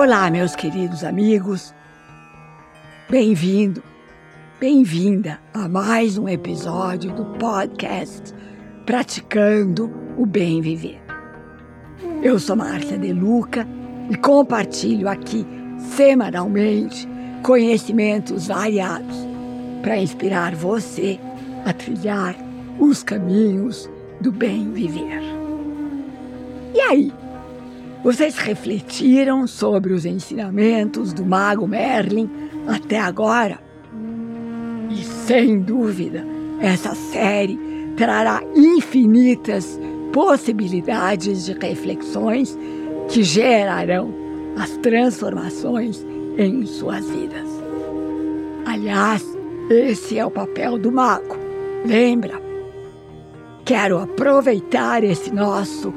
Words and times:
Olá, 0.00 0.30
meus 0.30 0.54
queridos 0.54 1.02
amigos. 1.02 1.74
Bem-vindo, 3.10 3.82
bem-vinda 4.60 5.40
a 5.52 5.68
mais 5.68 6.16
um 6.16 6.28
episódio 6.28 7.10
do 7.12 7.24
podcast 7.36 8.32
Praticando 8.86 9.92
o 10.16 10.24
Bem 10.24 10.60
Viver. 10.60 11.02
Eu 12.22 12.38
sou 12.38 12.54
Márcia 12.54 12.96
De 12.96 13.12
Luca 13.12 13.66
e 14.08 14.16
compartilho 14.16 15.08
aqui 15.08 15.44
semanalmente 15.96 17.08
conhecimentos 17.42 18.46
variados 18.46 19.16
para 19.82 19.98
inspirar 19.98 20.54
você 20.54 21.18
a 21.64 21.72
trilhar 21.72 22.36
os 22.78 23.02
caminhos 23.02 23.90
do 24.20 24.30
bem 24.30 24.70
viver. 24.70 25.20
E 26.72 26.80
aí? 26.82 27.12
Vocês 28.02 28.36
refletiram 28.38 29.46
sobre 29.46 29.92
os 29.92 30.04
ensinamentos 30.06 31.12
do 31.12 31.26
mago 31.26 31.66
Merlin 31.66 32.30
até 32.66 32.98
agora? 32.98 33.58
E 34.88 35.02
sem 35.02 35.60
dúvida, 35.60 36.24
essa 36.60 36.94
série 36.94 37.58
trará 37.96 38.40
infinitas 38.54 39.78
possibilidades 40.12 41.44
de 41.44 41.52
reflexões 41.52 42.56
que 43.08 43.22
gerarão 43.22 44.14
as 44.56 44.70
transformações 44.78 46.06
em 46.38 46.64
suas 46.66 47.08
vidas. 47.10 47.48
Aliás, 48.64 49.24
esse 49.70 50.18
é 50.18 50.24
o 50.24 50.30
papel 50.30 50.78
do 50.78 50.92
mago. 50.92 51.36
Lembra? 51.84 52.40
Quero 53.64 53.98
aproveitar 53.98 55.02
esse 55.04 55.32
nosso 55.32 55.92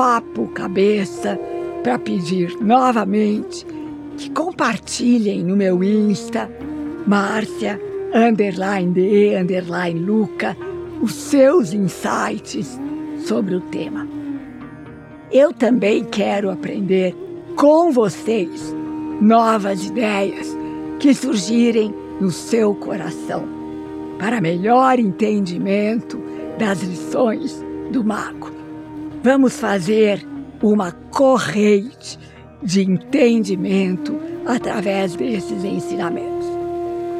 papo 0.00 0.46
cabeça 0.54 1.38
para 1.82 1.98
pedir 1.98 2.56
novamente 2.58 3.66
que 4.16 4.30
compartilhem 4.30 5.44
no 5.44 5.54
meu 5.54 5.84
Insta, 5.84 6.50
Márcia, 7.06 7.78
underline 8.14 8.94
de, 8.94 9.36
underline 9.36 10.00
Luca, 10.00 10.56
os 11.02 11.12
seus 11.12 11.74
insights 11.74 12.80
sobre 13.26 13.54
o 13.56 13.60
tema. 13.60 14.08
Eu 15.30 15.52
também 15.52 16.02
quero 16.04 16.50
aprender 16.50 17.14
com 17.54 17.92
vocês 17.92 18.74
novas 19.20 19.84
ideias 19.84 20.56
que 20.98 21.12
surgirem 21.12 21.94
no 22.18 22.30
seu 22.30 22.74
coração 22.74 23.44
para 24.18 24.40
melhor 24.40 24.98
entendimento 24.98 26.18
das 26.58 26.82
lições 26.82 27.62
do 27.92 28.02
mago. 28.02 28.59
Vamos 29.22 29.60
fazer 29.60 30.26
uma 30.62 30.92
corrente 31.10 32.18
de 32.62 32.82
entendimento 32.82 34.16
através 34.46 35.14
desses 35.14 35.62
ensinamentos. 35.62 36.46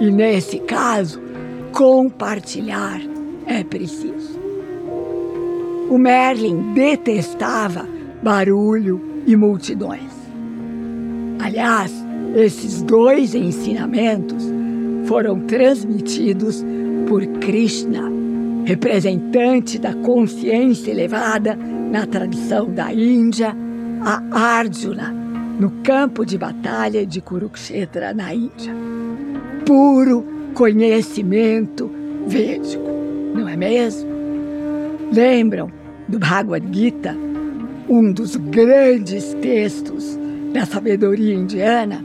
E 0.00 0.10
nesse 0.10 0.58
caso, 0.58 1.22
compartilhar 1.72 3.00
é 3.46 3.62
preciso. 3.62 4.40
O 5.88 5.96
Merlin 5.96 6.72
detestava 6.74 7.88
barulho 8.20 9.00
e 9.24 9.36
multidões. 9.36 10.10
Aliás, 11.38 11.92
esses 12.34 12.82
dois 12.82 13.36
ensinamentos 13.36 14.44
foram 15.04 15.40
transmitidos 15.46 16.64
por 17.06 17.24
Krishna, 17.38 18.10
representante 18.64 19.78
da 19.78 19.94
consciência 19.94 20.90
elevada 20.90 21.56
na 21.94 22.08
tradição 22.08 22.68
da 22.68 22.92
Índia, 22.92 23.54
a 24.02 24.20
Arjuna, 24.36 25.14
no 25.60 25.70
campo 25.84 26.26
de 26.26 26.36
batalha 26.36 27.06
de 27.06 27.20
Kurukshetra, 27.20 28.12
na 28.12 28.34
Índia. 28.34 28.74
Puro 29.64 30.26
conhecimento 30.54 31.88
védico, 32.26 32.82
não 33.32 33.48
é 33.48 33.56
mesmo? 33.56 34.10
Lembram 35.12 35.70
do 36.08 36.18
Bhagavad 36.18 36.66
Gita, 36.76 37.16
um 37.88 38.12
dos 38.12 38.34
grandes 38.34 39.32
textos 39.34 40.18
da 40.52 40.66
sabedoria 40.66 41.32
indiana? 41.32 42.04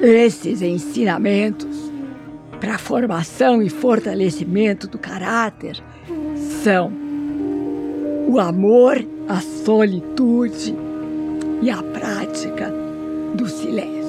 Esses 0.00 0.62
ensinamentos 0.62 1.92
para 2.58 2.76
a 2.76 2.78
formação 2.78 3.60
e 3.60 3.68
fortalecimento 3.68 4.88
do 4.88 4.96
caráter 4.96 5.84
são 6.64 7.02
o 8.32 8.40
amor, 8.40 9.04
a 9.28 9.40
solitude 9.40 10.74
e 11.62 11.70
a 11.70 11.82
prática 11.82 12.72
do 13.34 13.48
silêncio. 13.48 14.02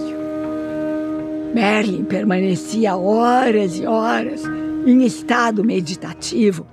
Merlin 1.53 2.03
permanecia 2.03 2.95
horas 2.95 3.77
e 3.77 3.85
horas 3.85 4.43
em 4.85 5.03
estado 5.05 5.63
meditativo 5.63 6.65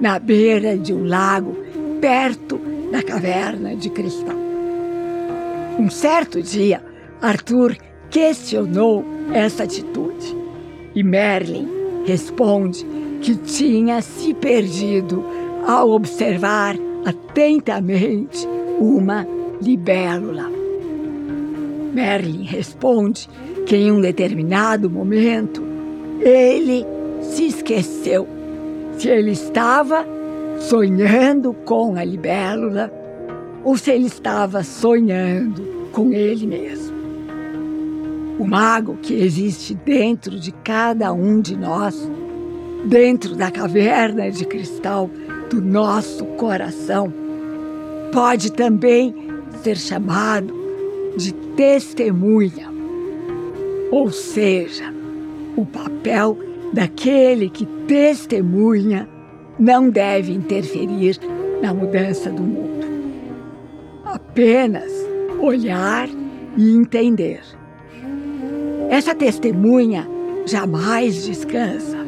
na 0.00 0.18
beira 0.18 0.78
de 0.78 0.94
um 0.94 1.06
lago 1.06 1.56
perto 2.00 2.60
da 2.92 3.02
caverna 3.02 3.74
de 3.74 3.90
cristal. 3.90 4.36
Um 5.78 5.90
certo 5.90 6.40
dia, 6.40 6.82
Arthur 7.20 7.76
questionou 8.10 9.04
essa 9.32 9.64
atitude 9.64 10.36
e 10.94 11.02
Merlin 11.02 11.68
responde 12.06 12.86
que 13.20 13.34
tinha 13.36 14.00
se 14.00 14.32
perdido 14.34 15.24
ao 15.66 15.90
observar 15.90 16.76
atentamente 17.08 18.46
uma 18.78 19.26
libélula. 19.62 20.50
Merlin 21.94 22.42
responde 22.42 23.28
que 23.66 23.76
em 23.76 23.90
um 23.90 24.00
determinado 24.00 24.90
momento 24.90 25.62
ele 26.20 26.84
se 27.22 27.46
esqueceu 27.46 28.28
se 28.98 29.08
ele 29.08 29.30
estava 29.30 30.04
sonhando 30.58 31.54
com 31.64 31.96
a 31.96 32.04
libélula 32.04 32.92
ou 33.64 33.76
se 33.76 33.90
ele 33.90 34.06
estava 34.06 34.62
sonhando 34.62 35.62
com 35.92 36.12
ele 36.12 36.46
mesmo. 36.46 36.98
O 38.38 38.44
mago 38.44 38.98
que 39.00 39.14
existe 39.14 39.74
dentro 39.74 40.38
de 40.38 40.52
cada 40.52 41.12
um 41.12 41.40
de 41.40 41.56
nós, 41.56 41.96
dentro 42.84 43.34
da 43.34 43.50
caverna 43.50 44.30
de 44.30 44.44
cristal, 44.44 45.10
do 45.50 45.60
nosso 45.60 46.24
coração, 46.36 47.12
pode 48.12 48.52
também 48.52 49.14
ser 49.62 49.76
chamado 49.76 50.54
de 51.16 51.32
testemunha, 51.56 52.70
ou 53.90 54.10
seja, 54.10 54.92
o 55.56 55.64
papel 55.64 56.38
daquele 56.72 57.48
que 57.48 57.66
testemunha 57.86 59.08
não 59.58 59.90
deve 59.90 60.32
interferir 60.32 61.18
na 61.60 61.74
mudança 61.74 62.30
do 62.30 62.42
mundo. 62.42 62.86
Apenas 64.04 64.92
olhar 65.40 66.08
e 66.56 66.70
entender. 66.70 67.40
Essa 68.88 69.14
testemunha 69.14 70.06
jamais 70.46 71.26
descansa. 71.26 71.98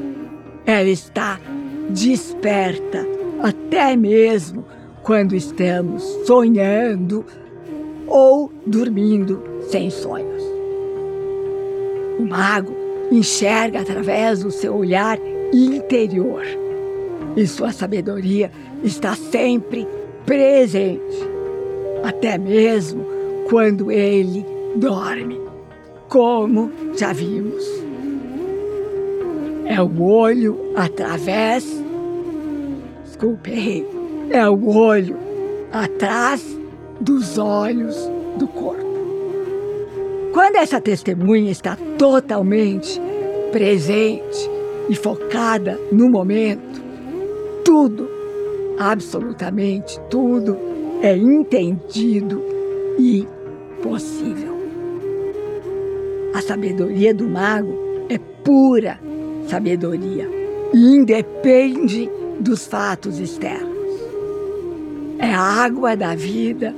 Ela 0.65 0.89
está 0.89 1.41
desperta 1.91 3.20
até 3.43 3.97
mesmo 3.97 4.65
quando 5.03 5.35
estamos 5.35 6.03
sonhando 6.27 7.25
ou 8.07 8.53
dormindo 8.67 9.43
sem 9.63 9.91
sonhos. 9.91 10.43
O 12.19 12.23
mago 12.23 12.75
enxerga 13.11 13.81
através 13.81 14.43
do 14.43 14.51
seu 14.51 14.77
olhar 14.77 15.19
interior 15.53 16.45
e 17.37 17.47
sua 17.47 17.73
sabedoria 17.73 18.51
está 18.83 19.15
sempre 19.15 19.87
presente, 20.27 21.29
até 22.03 22.37
mesmo 22.37 23.05
quando 23.49 23.91
ele 23.91 24.45
dorme, 24.77 25.41
como 26.09 26.71
já 26.97 27.13
vimos. 27.13 27.65
É 29.67 29.81
o 29.81 30.03
olho 30.03 30.59
através 30.75 31.65
desculpe, 33.21 33.87
é 34.31 34.49
o 34.49 34.75
olho 34.75 35.15
atrás 35.71 36.43
dos 36.99 37.37
olhos 37.37 37.95
do 38.39 38.49
corpo. 38.49 38.81
Quando 40.33 40.57
essa 40.57 40.81
testemunha 40.81 41.51
está 41.51 41.77
totalmente 41.99 42.99
presente 43.53 44.51
e 44.89 44.95
focada 44.95 45.79
no 45.93 46.09
momento, 46.09 46.83
tudo, 47.63 48.09
absolutamente 48.79 50.01
tudo, 50.09 50.57
é 51.03 51.15
entendido 51.15 52.43
e 52.99 53.29
possível. 53.83 54.59
A 56.33 56.41
sabedoria 56.41 57.13
do 57.13 57.29
mago 57.29 57.77
é 58.09 58.17
pura 58.43 58.99
sabedoria 59.47 60.41
independe 60.73 62.09
dos 62.41 62.67
fatos 62.67 63.19
externos. 63.19 63.79
É 65.19 65.33
a 65.33 65.41
água 65.41 65.97
da 65.97 66.15
vida 66.15 66.75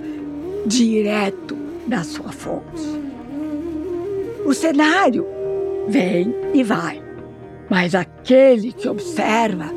direto 0.66 1.56
da 1.86 2.02
sua 2.02 2.32
fonte. 2.32 2.82
O 4.44 4.52
cenário 4.52 5.26
vem 5.88 6.34
e 6.52 6.64
vai, 6.64 7.00
mas 7.70 7.94
aquele 7.94 8.72
que 8.72 8.88
observa, 8.88 9.70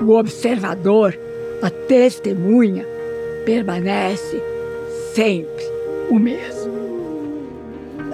o 0.00 0.12
observador, 0.12 1.18
a 1.60 1.68
testemunha, 1.68 2.86
permanece 3.44 4.40
sempre 5.14 5.64
o 6.10 6.18
mesmo. 6.18 6.78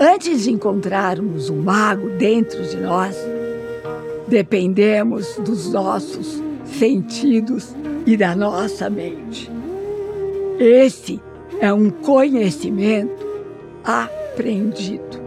Antes 0.00 0.45
de 0.45 0.50
encontrarmos 0.50 1.50
o 1.50 1.55
mago 1.55 2.09
dentro 2.11 2.62
de 2.62 2.79
nós, 2.79 3.15
dependemos 4.27 5.37
dos 5.37 5.71
nossos 5.71 6.43
sentidos 6.79 7.75
e 8.06 8.17
da 8.17 8.35
nossa 8.35 8.91
mente. 8.91 9.50
Esse 10.59 11.21
é 11.61 11.73
um 11.73 11.91
conhecimento 11.91 13.26
aprendido. 13.85 15.23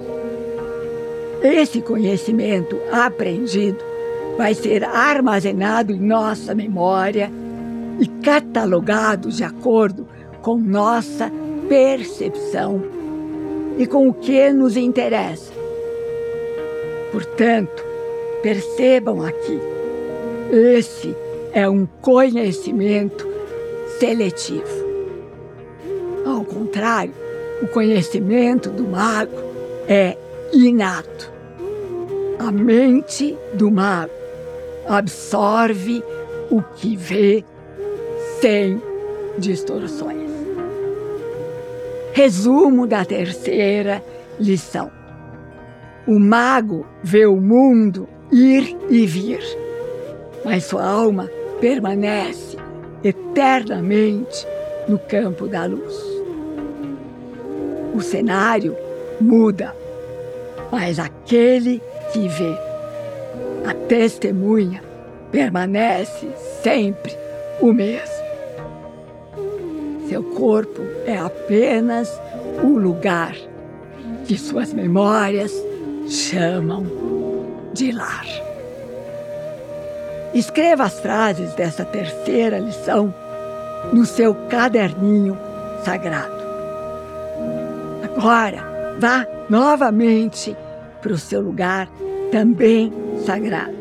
Esse 1.41 1.81
conhecimento 1.81 2.77
aprendido 2.91 3.77
vai 4.37 4.53
ser 4.53 4.83
armazenado 4.83 5.91
em 5.91 5.99
nossa 5.99 6.53
memória 6.53 7.31
e 7.99 8.07
catalogado 8.07 9.29
de 9.29 9.43
acordo 9.43 10.07
com 10.41 10.57
nossa 10.57 11.31
percepção 11.67 12.81
e 13.77 13.85
com 13.85 14.07
o 14.07 14.13
que 14.13 14.51
nos 14.51 14.77
interessa. 14.77 15.51
Portanto, 17.11 17.83
percebam 18.41 19.23
aqui, 19.23 19.59
esse 20.51 21.15
é 21.53 21.67
um 21.67 21.85
conhecimento 22.01 23.27
seletivo. 23.99 24.87
Ao 26.25 26.43
contrário, 26.43 27.13
o 27.61 27.67
conhecimento 27.67 28.69
do 28.69 28.83
mago 28.83 29.37
é 29.87 30.17
inato. 30.53 31.31
A 32.39 32.51
mente 32.51 33.35
do 33.53 33.71
mago 33.71 34.11
absorve 34.87 36.03
o 36.49 36.61
que 36.61 36.95
vê 36.95 37.43
sem 38.39 38.81
distorções. 39.37 40.29
Resumo 42.13 42.87
da 42.87 43.03
terceira 43.03 44.03
lição: 44.39 44.91
o 46.07 46.19
mago 46.19 46.85
vê 47.03 47.25
o 47.25 47.37
mundo 47.37 48.07
ir 48.31 48.75
e 48.89 49.05
vir, 49.05 49.41
mas 50.43 50.65
sua 50.65 50.85
alma 50.85 51.29
permanece 51.59 52.57
eternamente 53.03 54.45
no 54.87 54.97
campo 54.97 55.47
da 55.47 55.65
luz. 55.65 55.95
O 57.93 58.01
cenário 58.01 58.75
muda, 59.19 59.75
mas 60.71 60.99
aquele 60.99 61.81
que 62.11 62.27
vê, 62.27 62.57
a 63.65 63.73
testemunha, 63.87 64.83
permanece 65.31 66.27
sempre 66.61 67.15
o 67.59 67.73
mesmo. 67.73 68.17
Seu 70.07 70.23
corpo 70.23 70.81
é 71.05 71.17
apenas 71.17 72.09
o 72.63 72.77
lugar 72.77 73.35
que 74.25 74.37
suas 74.37 74.73
memórias 74.73 75.53
chamam 76.07 76.85
de 77.73 77.91
lar. 77.91 78.46
Escreva 80.33 80.83
as 80.83 80.99
frases 80.99 81.53
dessa 81.53 81.85
terceira 81.85 82.59
lição 82.59 83.13
no 83.93 84.05
seu 84.05 84.35
caderninho 84.49 85.37
sagrado. 85.83 86.35
Agora, 88.03 88.95
vá 88.99 89.25
novamente 89.49 90.55
para 91.01 91.13
o 91.13 91.17
seu 91.17 91.41
lugar 91.41 91.89
também 92.31 92.91
sagrado. 93.25 93.77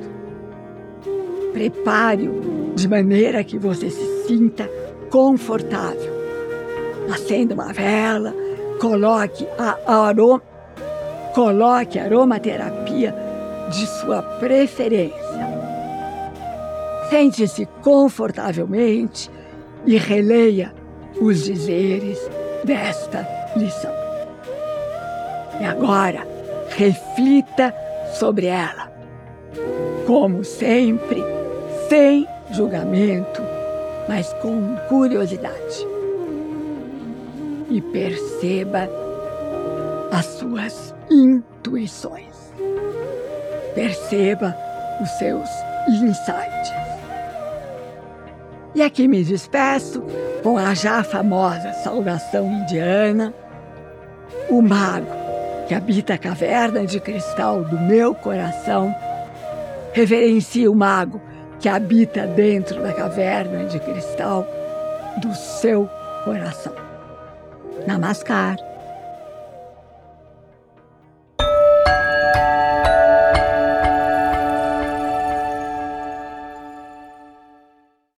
Prepare-o 1.52 2.74
de 2.74 2.86
maneira 2.86 3.42
que 3.42 3.58
você 3.58 3.90
se 3.90 4.26
sinta 4.26 4.70
confortável. 5.10 6.14
Acenda 7.12 7.54
uma 7.54 7.72
vela, 7.72 8.34
coloque 8.80 9.46
a 9.58 9.78
aroma, 10.08 10.42
coloque 11.34 11.98
a 11.98 12.04
aromaterapia 12.04 13.14
de 13.70 13.86
sua 13.86 14.22
preferência. 14.22 15.25
Sente-se 17.08 17.66
confortavelmente 17.82 19.30
e 19.86 19.96
releia 19.96 20.74
os 21.20 21.44
dizeres 21.44 22.18
desta 22.64 23.26
lição. 23.56 23.94
E 25.60 25.64
agora, 25.64 26.26
reflita 26.70 27.74
sobre 28.12 28.46
ela. 28.46 28.92
Como 30.06 30.44
sempre, 30.44 31.22
sem 31.88 32.26
julgamento, 32.50 33.42
mas 34.08 34.32
com 34.34 34.76
curiosidade. 34.88 35.86
E 37.70 37.80
perceba 37.80 38.88
as 40.12 40.24
suas 40.26 40.94
intuições. 41.10 42.52
Perceba 43.74 44.56
os 45.02 45.10
seus 45.18 45.48
insights. 45.88 46.85
E 48.76 48.82
aqui 48.82 49.08
me 49.08 49.24
despeço 49.24 50.02
com 50.42 50.58
a 50.58 50.74
já 50.74 51.02
famosa 51.02 51.72
saudação 51.82 52.46
indiana. 52.46 53.32
O 54.50 54.60
mago 54.60 55.06
que 55.66 55.74
habita 55.74 56.12
a 56.12 56.18
caverna 56.18 56.84
de 56.84 57.00
cristal 57.00 57.64
do 57.64 57.80
meu 57.80 58.14
coração 58.14 58.94
reverencia 59.94 60.70
o 60.70 60.74
mago 60.74 61.18
que 61.58 61.70
habita 61.70 62.26
dentro 62.26 62.82
da 62.82 62.92
caverna 62.92 63.64
de 63.64 63.80
cristal 63.80 64.46
do 65.22 65.34
seu 65.34 65.88
coração. 66.22 66.74
Namaskar. 67.86 68.58